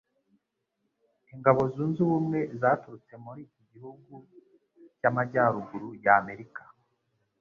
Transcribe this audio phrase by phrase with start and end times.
[1.33, 4.13] ingabo zunze ubumwe zaturutse muri iki gihugu
[4.99, 6.61] cy’amajyaruguru ya Amerika